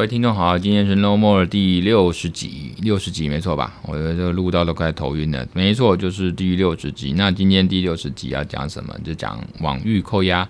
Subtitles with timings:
[0.00, 3.74] 各位听众好，今天是 No More 第六十集，六十集没错吧？
[3.82, 5.46] 我觉得这个录到都快头晕了。
[5.52, 7.12] 没错，就是第六十集。
[7.12, 8.96] 那今天第六十集要讲什么？
[9.04, 10.48] 就讲网域扣押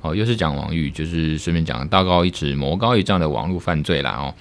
[0.00, 4.34] 哦，又是讲网域，就是顺便讲道高一尺，魔高一丈的网络犯罪啦哦。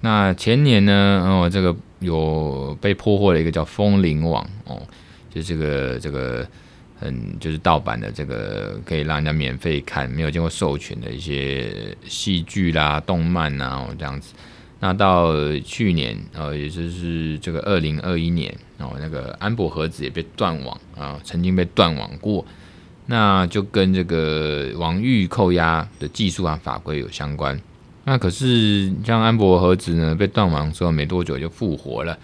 [0.00, 4.82] 那前年呢，哦，这个有被破获了一个叫风铃网哦，
[5.32, 6.44] 就这个这个。
[7.00, 14.34] 嗯，就是盗版的这个可以让人家免费看，没有经过授权的一些戏剧啦、动漫啊这样子。
[14.80, 22.44] 那到去年，呃，也就是这个二零二一年，哦，那个安博盒子也被断网啊，曾经被断网过。
[23.06, 27.60] 那就跟这个网域扣押的技术啊法规有相关。
[28.04, 32.18] 那可是像安博盒子呢，被断网之后没多久就复活了。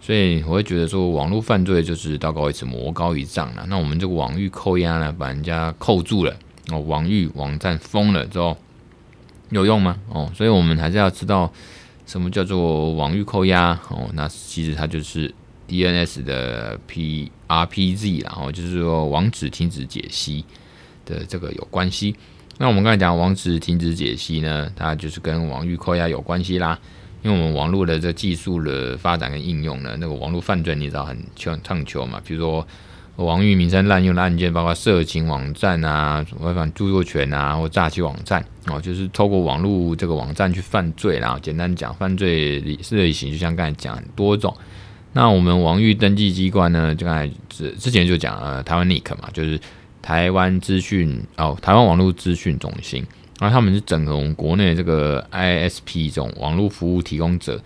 [0.00, 3.66] 所以我会觉得说，网络犯罪就是道高一尺，魔高一丈了。
[3.68, 6.34] 那我们这个网域扣押呢，把人家扣住了
[6.70, 8.56] 哦，网域网站封了之后，
[9.50, 9.98] 有用吗？
[10.08, 11.52] 哦，所以我们还是要知道
[12.06, 14.08] 什么叫做网域扣押哦。
[14.14, 15.32] 那其实它就是
[15.68, 20.44] DNS 的 PRPZ，然后就是说网址停止解析
[21.04, 22.16] 的这个有关系。
[22.56, 26.78] 那我们刚才讲网址停止解析呢，它就是跟网域扣押有关系啦。
[27.22, 31.18] 因为我们网络的这技术的发展跟应用呢，那个网络犯罪你知道很
[31.62, 32.66] 畅秋嘛，比如说
[33.16, 41.18] 网域名称滥用的案件，包括色情网站啊、违反著作权啊或诈欺网站哦，就是透过网络这个网站去犯罪。
[41.18, 42.60] 然后简单讲，犯罪
[42.90, 44.56] 类型就像刚才讲很多种。
[45.12, 49.60] 那我们网域登记机关呢，就刚才之之前就讲了台湾 NIC 嘛，就是
[50.00, 53.04] 台湾资讯哦，台湾网络资讯中心。
[53.40, 57.60] 然后他们是整合我们国内这个 ISP 这种网络服务提供者，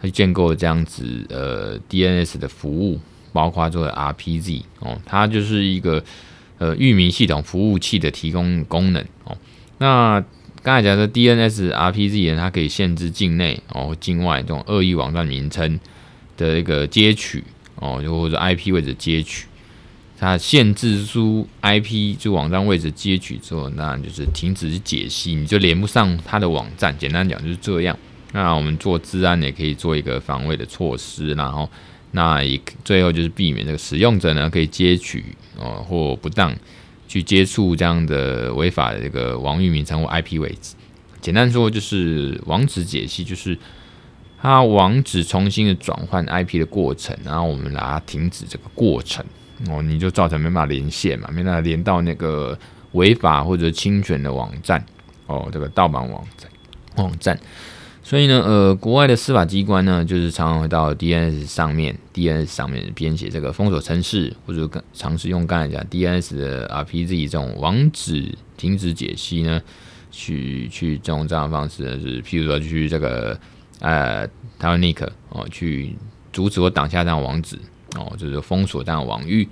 [0.00, 2.98] 他建构了这样子呃 DNS 的服务，
[3.32, 6.02] 包括做 RPZ 哦，它就是一个
[6.56, 9.36] 呃域名系统服务器的提供功能哦。
[9.76, 10.24] 那
[10.62, 15.78] 刚才讲的 DNS RPZ 呢，它可以限制境内哦、境外这种恶意网站名称
[16.38, 19.46] 的一个接取哦，就或者 IP 位置接取。
[20.20, 26.96] 它限制出 IP 就网站位置接取之后，那就是停止解析，你就连不上它的网站。
[26.98, 27.96] 简单讲就是这样。
[28.32, 31.70] 那我们做治安也可以做一个防卫的措施，然后
[32.10, 35.24] 那也最后就是避免这个使用者呢可以接取
[35.56, 36.54] 哦或不当
[37.06, 40.74] 去接触这样的违法的这个网域名称或 IP 位置。
[41.20, 43.56] 简单说就是网址解析，就是
[44.42, 49.24] 它网址重新的转换 IP 的过程，然后我们把它停止这个过程。
[49.68, 52.56] 哦，你就造成没办法连线嘛，没办法连到那个
[52.92, 54.84] 违法或者侵权的网站
[55.26, 56.50] 哦，这个盗版网站
[56.96, 57.38] 网站。
[58.00, 69.60] 所以呢，呃，国外的司法机关呢，就是常常会到 DNS 上面，DNS 上面编写这个封锁程式，或者尝试用刚才讲 DNS 的 RPZ 这种网址停止解析呢，
[70.10, 73.38] 去去这种这样的方式呢，是譬如说去这个
[73.80, 74.26] 呃
[74.58, 75.94] 台湾 NIC 哦，去
[76.32, 77.58] 阻止或挡下这样网址。
[77.96, 79.48] 哦，就是封锁这样的网域，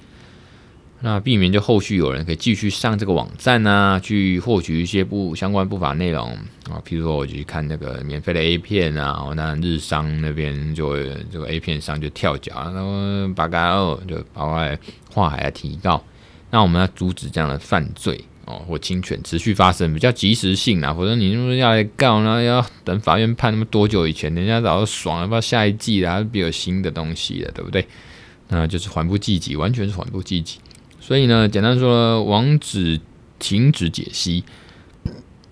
[1.00, 6.30] 那避免就后续有人可以继续上这个网站啊，去获取一些不相关不法内容。
[6.70, 14.78] 啊，譬如说我去看那个免费的 A 片啊，那日商那边就会这个 A 片商就跳脚，然后八嘎二就跑来
[15.12, 16.02] 跨海来提到，
[16.50, 27.86] 那我们要阻止这样的犯罪哦，或侵权持续发生，比较及时性啊，否则你如果要来告呢，要等法院判那么多久以前，人家早就爽了，不知道下一季了，还是别有新的东西了，对不对？
[28.48, 30.58] 那就是缓不济急，完全是缓不济急。
[31.00, 33.00] 所以呢，简单说，网址
[33.38, 34.44] 停止解析。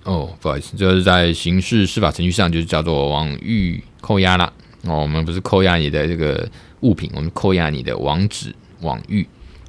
[0.05, 4.53] 哦，不好意思，就是在刑事司法程序上就是叫做网域扣押啦。
[4.83, 6.49] 哦，我们不是扣押你的这个
[6.81, 9.27] 物品，我们扣押你的网址网域。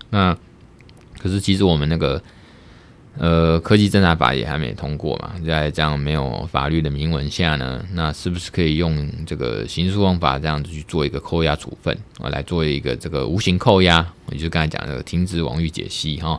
[0.09, 0.37] 那
[1.17, 2.21] 可是其实我们那个。
[3.17, 16.37] 呃，科技侦查法也还没通过嘛，在这样没有法律的明文下呢，那是不是可以用这个刑事诉讼法这样子去做一个扣押处分啊，来做一个这个无形扣押，也就是刚才讲的停止网域解析哈，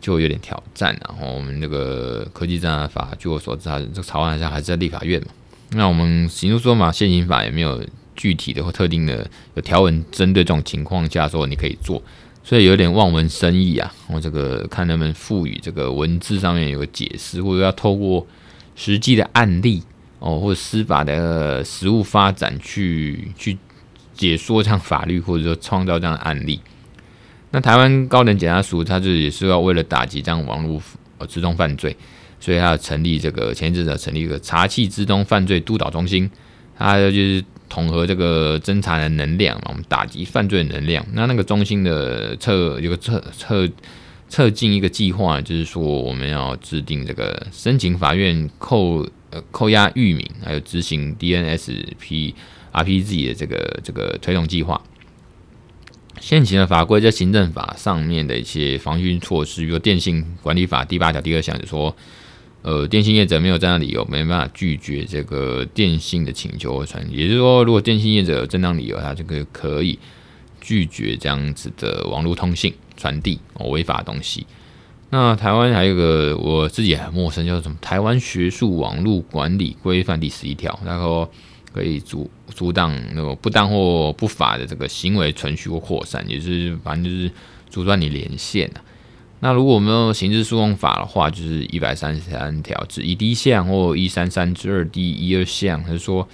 [0.00, 0.98] 就有点挑战。
[1.06, 5.28] 然后我们这个科技侦查法，据我所知，它这个草案上还是在立法院嘛。
[5.70, 7.80] 那我们刑事诉讼法现行法也没有
[8.16, 9.24] 具体的或特定的
[9.54, 12.02] 有条文针对这种情况下说你可以做。
[12.42, 18.26] 所以有点望文生义啊，我这个看能不能赋予这个文字上面有个解释，或者要透过
[18.74, 19.82] 实际的案例
[20.18, 23.56] 哦，或者司法的实务发展去去
[24.14, 26.60] 解说这样法律，或者说创造这样的案例。
[27.52, 30.82] 那台湾高等检察署，它这也是要为了打击这样网络
[31.18, 31.96] 呃自动犯罪，
[32.40, 36.28] 所以它要成立这个前一阵子成立一个查缉自动犯罪督导中心，
[36.76, 37.44] 它就是。
[37.70, 41.02] 统合这个侦查的能量嘛，我们打击犯罪能量。
[41.14, 43.66] 那那个中心的测有个测测
[44.28, 52.34] 测进一个计划，就是说我们要制定这个申请法院扣呃扣押域名，还有执行 DNSP
[52.72, 54.82] RPZ 的这个这个推动计划。
[56.20, 61.96] 现行的法规在行政法上面的一些防御措施，比如《电信管理法》第八条第二项就说，
[62.62, 67.16] 呃，电信业者没有正当理由，没办法拒绝这个电信的请求和传递。
[67.16, 69.98] 也就是说，如果电信业者有正当理由，他这个可以
[70.60, 74.46] 拒绝这样子的网络通信传递哦违法的东西。
[75.10, 81.30] 那台湾还有一个我自己很陌生，叫做什么《台湾学术网络管理规范》第十一条，然后。
[81.72, 87.30] 可以阻阻挡那个不当或不法的这个行为存续或扩散，也是反正就是
[87.70, 88.82] 阻断你连线啊。
[89.40, 96.28] 那如果我们用刑事诉讼法的话，就是一百三十三条之一第一项或一三三之二第一二项，他说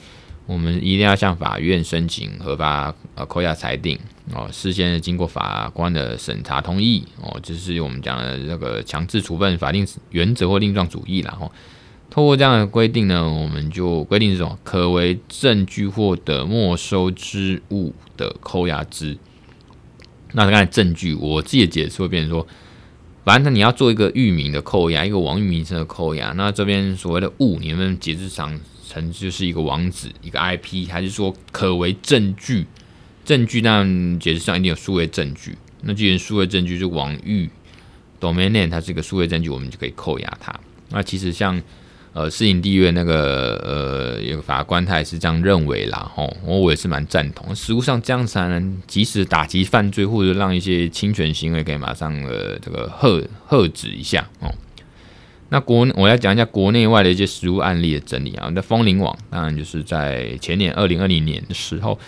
[0.47, 3.99] 我们一定要向法院申请合法呃扣押裁定
[4.35, 11.51] 哦，事先经过法官的审查同意哦，就是我们讲的那个强制处分法定原则或令状主义然后。
[12.09, 19.19] 透过这样的规定呢，我们就规定这种可为证据获得没收之物的扣押之。
[20.33, 22.47] 那刚才证据，我自己的解释会变成说，
[23.27, 26.33] 反正你要做一个域名的扣押，一个网域名称的扣押。
[26.37, 28.57] 那这边所谓的物，你们解释上
[28.89, 32.67] 成就是一个网址，一个 IP，还是说可为证据？
[33.25, 33.85] 证据那
[34.21, 35.59] 解释上一定有数位证据。
[35.83, 37.51] 那既然数位证据是网域
[38.21, 40.55] domain name，它是一个数位证据，我们就可以扣押它。
[40.91, 41.61] 那其实像。
[42.17, 47.55] 呃，市营地院那个呃，有个法官他也是这样认为啦，吼，我我也是蛮赞同。
[47.55, 54.51] 实务上这样才能及时打击犯罪，或者让一些侵权行为可以马上呃这个喝喝止一下哦。
[55.51, 58.51] 那国我要讲一下国内外的一些实务案例的整理啊。
[58.55, 61.99] 那风铃网当然就是在前年二零二零年的时候，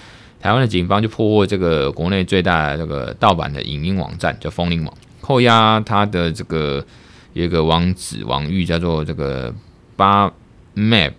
[0.40, 6.82] 台湾的警方就破获这个国内最大的这个盗版的影音网站，叫风铃网，扣押它的这个
[7.34, 9.54] 有一个网址网域叫做这个。
[9.98, 10.32] 八
[10.76, 11.12] map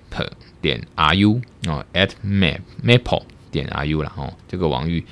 [0.61, 5.03] 点 ru 哦，at map maple 点 ru 然后这个网域，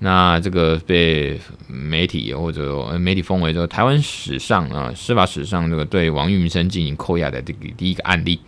[0.00, 8.38] 那这个被媒体或者媒体封为说台湾史上啊司法史上这个对王玉明生进行扣押的这个第一个案例。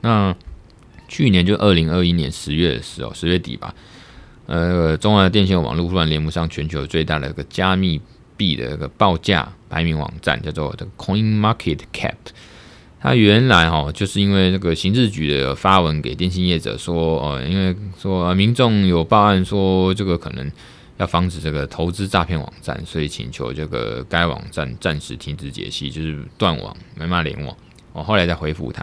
[0.00, 0.34] 那
[1.08, 3.74] 去年就二零二一年十月的时候，十月底吧，
[4.46, 8.00] 呃，中华电信网络忽然联盟上全球最大的一个加密
[8.34, 12.14] 币的一个报价排名网站，叫做这个 Coin Market Cap。
[13.06, 20.50] 他原来哈就是因为那个刑事局的发文给电信业者说，哦，因为说民众有报案说这个可能
[20.96, 27.56] 要防止这个投资诈骗网站，所以请求这个该网站暂时停止解析，就是断网，没办法联网。
[27.92, 28.82] 我后来再回复他。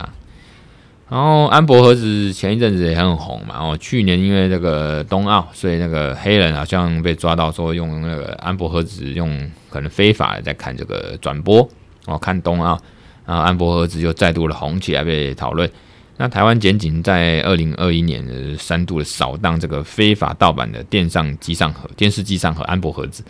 [1.10, 11.70] 然后安博盒子前一阵子也很红嘛，哦，去年因为这个冬奥，所以那个黑人好像被抓到说用那个安博盒子用可能非法的在看这个转播，
[12.06, 12.80] 哦，看冬奥。
[13.26, 15.70] 啊，安博盒子又再度的红起来被讨论。
[16.18, 23.24] 那台湾检警在二零二一年的三度的扫荡这个非法盗版的电上机上盒、电视机上盒安博盒子。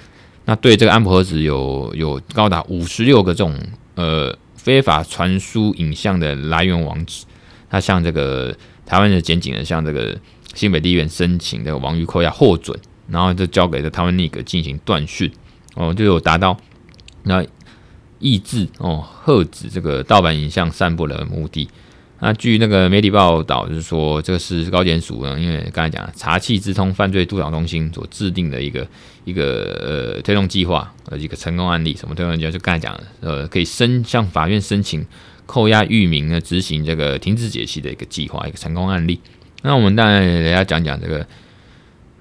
[0.45, 3.57] 那对这个安博盒子有有高达五十六个这种
[3.95, 7.25] 呃非法传输影像的来源网址。
[7.69, 8.53] 他向这个
[8.85, 10.13] 台湾的检警呢，向这个
[10.53, 15.31] 新北地院申请这个网域扣押获准，然后就交给了台湾那个进行断讯
[15.75, 16.57] 哦，就有达到
[17.23, 17.45] 那。
[18.23, 21.67] 抑制哦，遏止这个盗版影像散布的目的。
[22.19, 28.87] 那据那个媒体报道，就是说这个是高检署呢，因为刚才讲查气之通犯罪督导中心所制定的一个
[29.25, 31.93] 一个呃推动计划，呃一个成功案例。
[31.97, 32.51] 什么推动计划？
[32.51, 35.05] 就刚才讲的，呃，可以申向法院申请
[35.45, 39.19] 扣押域名呢，执行这个停止解析的一个计划，一个成功案例。
[39.61, 41.27] 那我们当然也要讲讲这个。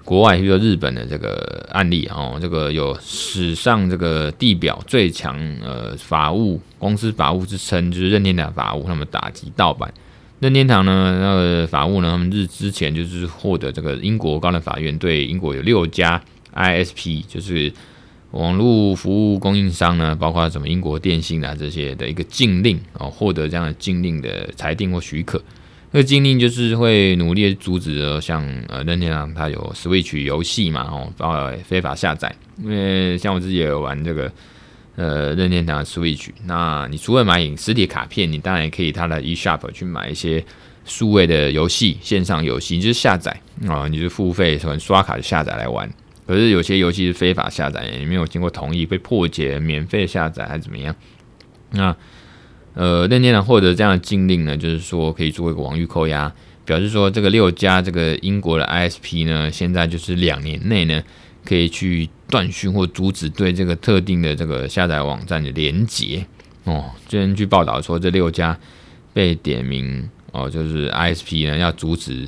[0.05, 9.93] 国外，比如说日本的这个案例哦，这个有史上这个地表最强呃法务公司法务之称，就是任天堂法务，他们打击盗版。
[10.39, 16.21] 任天堂呢，那个法务呢，他们日之前就是获得这个英国高等法院对英国有六家
[16.53, 17.71] ISP，就是
[18.31, 25.41] 网络服务供应商呢，包括什么英国电信啊这些的一个禁令哦，获得这样的禁令的裁定或许可。
[25.93, 32.35] 这个禁令就是会努力阻止，像呃任天堂它有 Switch 游戏嘛，哦，包括非法下载。
[32.63, 34.31] 因为像我自己也有玩这个
[34.95, 40.43] 呃任天堂 Switch，那你除了买实体卡片，你当然也可以它的 eShop 去买一些
[40.83, 45.87] 数位的游戏、线上游戏，就是下载啊，你就付费什么刷卡就下载来玩。
[46.25, 50.95] 可是有些游戏是非法下载，也没有经过同意被破解，免费下载还是怎么样？
[51.69, 51.95] 那。
[52.75, 56.33] 呃，任天堂获得这样的禁令呢，就是说可以做一个网域扣押，
[56.65, 61.03] 表示说这个六家这个英国的 ISP 呢，现在就是两年内呢，
[61.45, 66.25] 可以去断讯或阻止对这个特定的这个下载网站的连接。
[66.63, 68.57] 哦，根据报道说，这六家
[69.13, 72.27] 被点名哦，就是 ISP 呢要阻止，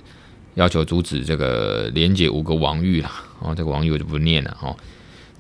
[0.53, 3.11] 要求阻止这个连接五个网域啦。
[3.39, 4.75] 哦，这个网域我就不念了哦。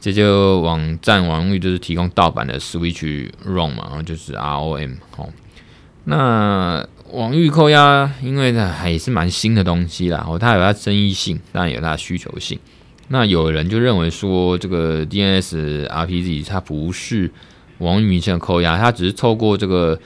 [0.05, 5.29] 这就网站网域就是提供盗版的 Switch ROM 嘛，然后就是 ROM 哦。
[6.03, 12.59] 那网域扣押，因为它还是蛮新的东西啦，哦，它有它争议性，当然有它的需求性。
[13.07, 17.31] 那有人就认为说，这个 DNS RPG 它不是
[17.79, 19.99] 网域名称的扣押，它只是透过这个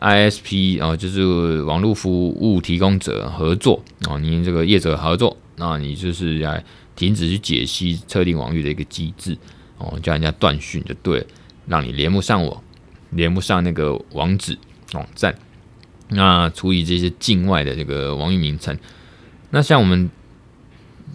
[0.00, 6.64] ISP 啊，就是网络服务提供者合作啊，你这个业者合作，那你就是来
[6.96, 9.36] 停止去解析特定网域的一个机制
[9.78, 11.26] 哦，叫人家断讯就对了，
[11.66, 12.62] 让你连不上我，
[13.10, 14.58] 连不上那个网址
[14.92, 15.36] 网站。
[16.08, 18.78] 那除以这些境外的这个网域名称，
[19.50, 20.10] 那像我们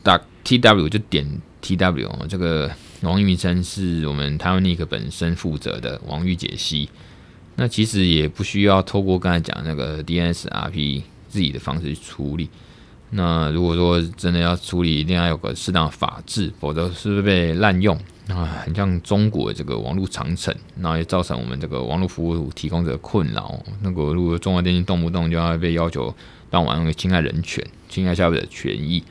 [0.04, 2.72] 打 TW 就点 TW，这个
[3.02, 6.90] 网域名称是我们 Taiwanike 本身负责的网域解析。
[7.56, 12.50] 那其实也不需要透过刚才讲那个 DNSRP 自己的方式去处理。
[13.12, 17.98] 那如果说真的要处理，一定要有个适当的法制，否则是不是被滥用？
[18.28, 23.60] 啊，很像中国的这个网络长城，那也造成我们这个网络服务提供者困扰。
[23.82, 26.14] 那个如果中华电信动不动就要被要求
[26.52, 29.04] 当网用侵害人权、侵害消费者权益，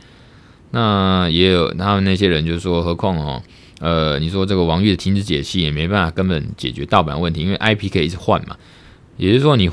[0.70, 3.42] 那也有他们那些人就是说，何况哦，
[3.80, 8.56] 呃，你说这个网域的停止解析也没办法根本解决盗版问题，因为 IP 可以一直换嘛。
[9.16, 9.68] 也就是说，你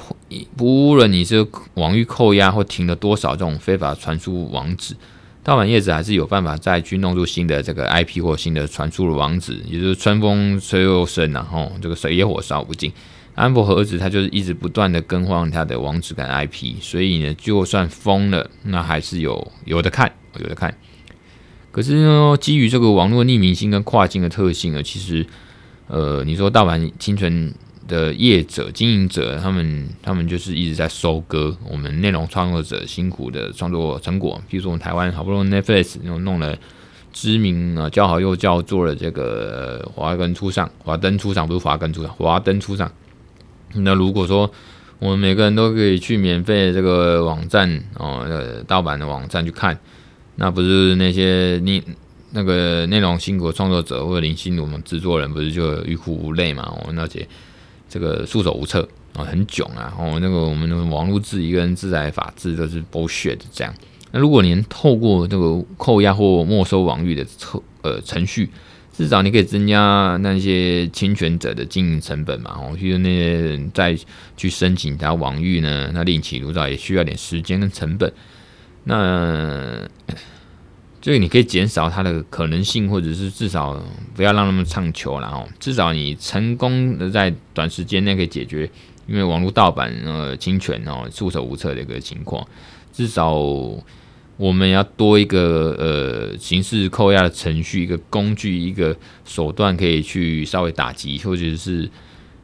[0.56, 4.96] 不论你是网域扣押或停了多少这种非法传输网址。
[5.44, 12.92] 盗版业者还是有办法再去弄出新的这个 IP 或新的传输的网址，也就是春风吹又生然后这个水野火烧不尽。
[13.36, 20.75] 安博盒子它就是一直不断的更换它的网址跟 IP，所以呢，就算封了，那还是有有的看，有的看。
[21.72, 25.27] 可是呢，基于这个网络匿名性跟跨境的特性呢，其实，
[25.88, 27.54] 呃，你说盗版侵权。
[27.88, 34.42] 的业者、经营者，他们他们就是一直在收割我们内容创作者辛苦的创作成果。
[34.50, 36.58] 比如说，我们台湾好不容易 Netflix 又弄了
[37.13, 42.92] 知名啊，叫好又叫座的这个《华灯初上》，华灯初上不是华灯初上，华灯初上。
[43.75, 44.50] 那如果说
[44.98, 49.77] 我们每个人都可以去免费这个网站哦，呃，盗版的网站去看，
[50.38, 51.84] 那不是那些你
[52.32, 56.74] 那个内容辛苦创作者或者零星的我们制作人，不是就欲哭无泪嘛？
[56.82, 57.27] 我们那些。
[57.96, 59.94] 这个束手无策啊，很囧啊！
[59.98, 63.74] 哦，那个我们的网络自一个人自在法治都是 bullshit 这样。
[64.12, 68.50] 那如果你能透过这个扣押或没收网域的程呃程序，
[68.92, 72.52] 至少你可以增加那些侵权者的经营成本嘛。
[72.60, 73.98] 哦，其实那些人再
[74.36, 78.12] 去申请他网域呢，那另起炉灶也需要点时间跟成本。
[78.84, 79.88] 那
[81.06, 83.80] 所以你可以减少它的可能性，或者是至少
[84.16, 88.68] 不要让他们唱球，然后至少你成功的在短时间内可以解决，
[89.06, 92.44] 因为网络盗版呃侵权哦束手无策的一个情况，
[92.92, 101.88] 至少我们要多一个呃刑事扣押的程序，一个工具，一个手段可以去稍微打击或者是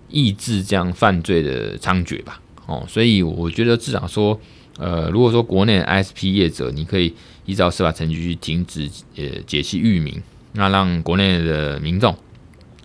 [0.07, 2.39] 抑制这样犯罪的猖獗吧。
[2.67, 4.39] 哦，所以我觉得至少说。
[4.77, 7.13] 呃，如果说国内 ISP 业者，你可以
[7.45, 10.21] 依照司法程序去停止呃解析域名，
[10.53, 12.15] 那让国内的民众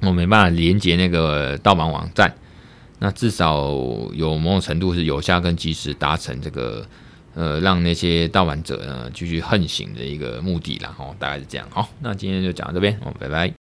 [0.03, 2.35] 我没办法连接那个盗版网站，
[2.99, 3.71] 那至少
[4.13, 6.87] 有某种程度是有效跟及时达成这个
[7.35, 10.95] 呃让那些盗版者呢继续横行的一个目的啦。
[10.99, 11.67] 哦，大概是这样。
[11.71, 13.66] 好，那今天就讲到这边，哦，拜拜。